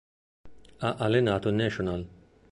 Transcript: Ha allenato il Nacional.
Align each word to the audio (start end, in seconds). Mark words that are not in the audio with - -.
Ha 0.79 0.95
allenato 0.95 1.49
il 1.49 1.53
Nacional. 1.53 2.09